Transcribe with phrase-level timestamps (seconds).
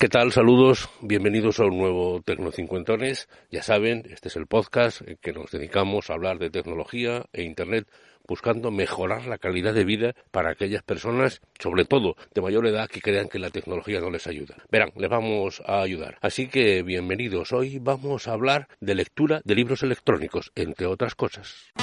[0.00, 0.32] ¿Qué tal?
[0.32, 3.28] Saludos, bienvenidos a un nuevo Tecnocincuentones.
[3.50, 7.42] Ya saben, este es el podcast en que nos dedicamos a hablar de tecnología e
[7.42, 7.86] Internet
[8.26, 13.02] buscando mejorar la calidad de vida para aquellas personas, sobre todo de mayor edad, que
[13.02, 14.56] crean que la tecnología no les ayuda.
[14.70, 16.16] Verán, les vamos a ayudar.
[16.22, 17.52] Así que bienvenidos.
[17.52, 21.74] Hoy vamos a hablar de lectura de libros electrónicos, entre otras cosas.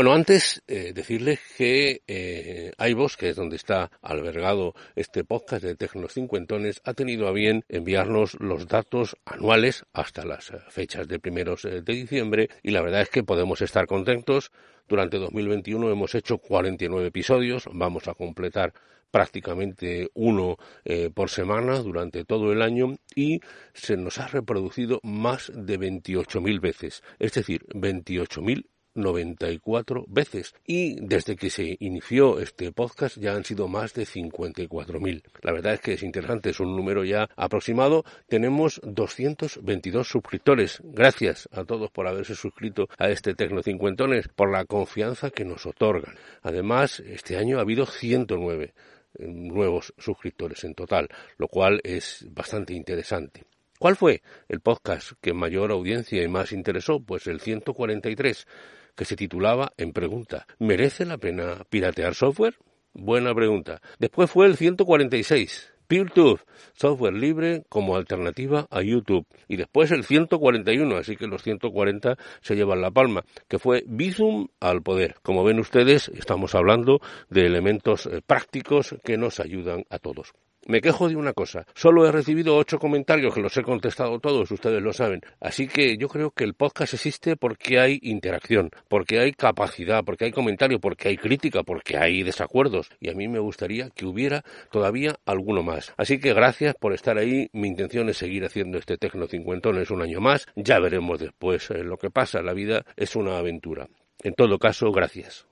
[0.00, 5.74] Bueno, antes eh, decirles que eh, iVoox, que es donde está albergado este podcast de
[5.74, 11.18] Tecnos Cincuentones, ha tenido a bien enviarnos los datos anuales hasta las eh, fechas de
[11.18, 14.52] primeros eh, de diciembre y la verdad es que podemos estar contentos.
[14.88, 18.72] Durante 2021 hemos hecho 49 episodios, vamos a completar
[19.10, 23.40] prácticamente uno eh, por semana durante todo el año y
[23.74, 28.64] se nos ha reproducido más de 28.000 veces, es decir, 28.000
[29.00, 35.22] 94 veces y desde que se inició este podcast ya han sido más de 54.000.
[35.42, 38.04] La verdad es que es interesante, es un número ya aproximado.
[38.28, 40.80] Tenemos 222 suscriptores.
[40.84, 45.66] Gracias a todos por haberse suscrito a este Tecno Cincuentones, por la confianza que nos
[45.66, 46.14] otorgan.
[46.42, 48.74] Además, este año ha habido 109
[49.18, 53.44] eh, nuevos suscriptores en total, lo cual es bastante interesante.
[53.80, 57.00] ¿Cuál fue el podcast que mayor audiencia y más interesó?
[57.00, 58.46] Pues el 143
[58.96, 60.46] que se titulaba En Pregunta.
[60.58, 62.56] ¿Merece la pena piratear software?
[62.92, 63.80] Buena pregunta.
[63.98, 65.72] Después fue el 146.
[65.90, 66.40] PeerTube,
[66.72, 69.26] software libre como alternativa a YouTube.
[69.48, 74.46] Y después el 141, así que los 140 se llevan la palma, que fue Bizum
[74.60, 75.16] al poder.
[75.22, 80.32] Como ven ustedes, estamos hablando de elementos eh, prácticos que nos ayudan a todos.
[80.66, 81.66] Me quejo de una cosa.
[81.74, 85.20] Solo he recibido ocho comentarios que los he contestado todos, ustedes lo saben.
[85.40, 90.26] Así que yo creo que el podcast existe porque hay interacción, porque hay capacidad, porque
[90.26, 92.90] hay comentario, porque hay crítica, porque hay desacuerdos.
[93.00, 95.92] Y a mí me gustaría que hubiera todavía alguno más.
[95.96, 97.48] Así que gracias por estar ahí.
[97.52, 100.46] Mi intención es seguir haciendo este Tecno Cincuentones un año más.
[100.56, 102.42] Ya veremos después eh, lo que pasa.
[102.42, 103.88] La vida es una aventura.
[104.22, 105.46] En todo caso, gracias.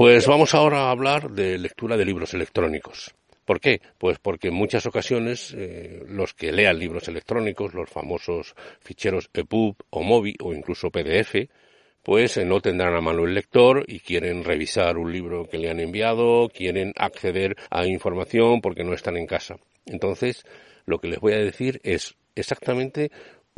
[0.00, 3.14] Pues vamos ahora a hablar de lectura de libros electrónicos.
[3.44, 3.82] ¿Por qué?
[3.98, 9.76] Pues porque en muchas ocasiones eh, los que lean libros electrónicos, los famosos ficheros EPUB
[9.90, 11.50] o MOBI o incluso PDF,
[12.02, 15.68] pues eh, no tendrán a mano el lector y quieren revisar un libro que le
[15.68, 19.56] han enviado, quieren acceder a información porque no están en casa.
[19.84, 20.46] Entonces,
[20.86, 23.10] lo que les voy a decir es exactamente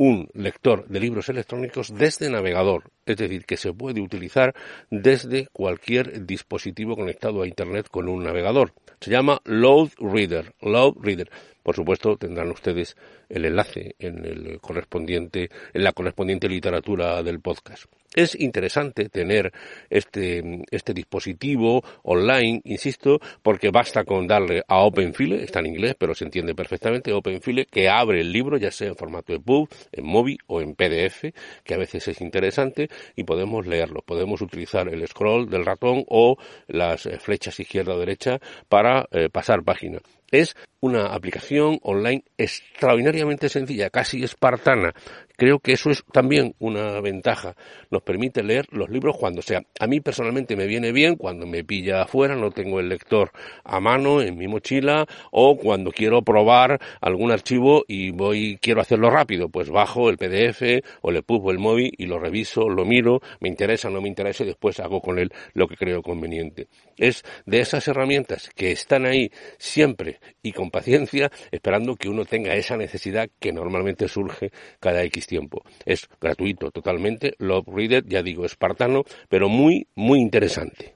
[0.03, 4.53] un lector de libros electrónicos desde navegador, es decir, que se puede utilizar
[4.91, 8.73] desde cualquier dispositivo conectado a Internet con un navegador.
[8.99, 10.55] Se llama Load Reader.
[10.59, 11.29] Load Reader.
[11.63, 12.97] Por supuesto, tendrán ustedes
[13.29, 17.85] el enlace en el correspondiente, en la correspondiente literatura del podcast.
[18.15, 19.51] Es interesante tener
[19.89, 26.13] este, este dispositivo online, insisto, porque basta con darle a OpenFile, está en inglés, pero
[26.13, 30.37] se entiende perfectamente, OpenFile, que abre el libro, ya sea en formato EPUB, en MOBI
[30.45, 31.33] o en PDF,
[31.63, 34.03] que a veces es interesante, y podemos leerlo.
[34.05, 36.37] Podemos utilizar el scroll del ratón o
[36.67, 38.39] las eh, flechas izquierda o derecha
[38.69, 39.99] para eh, pasar página.
[40.33, 44.93] Es una aplicación online extraordinariamente sencilla, casi espartana.
[45.37, 47.55] Creo que eso es también una ventaja.
[47.89, 49.61] Nos permite leer los libros cuando sea.
[49.79, 53.31] A mí personalmente me viene bien cuando me pilla afuera, no tengo el lector
[53.63, 59.09] a mano en mi mochila o cuando quiero probar algún archivo y voy quiero hacerlo
[59.09, 63.21] rápido, pues bajo el PDF o le EPUB el móvil y lo reviso, lo miro,
[63.39, 66.67] me interesa, no me interesa y después hago con él lo que creo conveniente.
[66.97, 72.55] Es de esas herramientas que están ahí siempre y con paciencia, esperando que uno tenga
[72.55, 75.63] esa necesidad que normalmente surge cada X tiempo.
[75.85, 80.95] Es gratuito totalmente, Love Reader, ya digo, espartano, pero muy, muy interesante.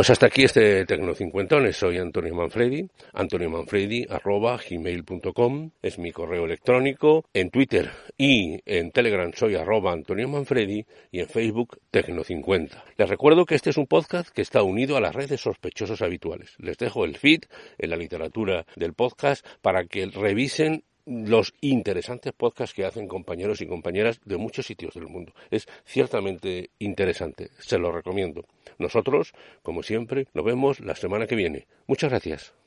[0.00, 1.76] Pues hasta aquí este Tecnocincuentones.
[1.76, 7.26] Soy Antonio Manfredi, antoniomanfredi arroba gmail.com es mi correo electrónico.
[7.34, 12.82] En Twitter y en Telegram soy arroba Antonio Manfredi y en Facebook Tecno50.
[12.96, 16.54] Les recuerdo que este es un podcast que está unido a las redes sospechosos habituales.
[16.56, 17.42] Les dejo el feed
[17.76, 23.66] en la literatura del podcast para que revisen los interesantes podcasts que hacen compañeros y
[23.66, 25.32] compañeras de muchos sitios del mundo.
[25.50, 28.44] Es ciertamente interesante, se lo recomiendo.
[28.78, 29.32] Nosotros,
[29.62, 31.66] como siempre, nos vemos la semana que viene.
[31.86, 32.54] Muchas gracias.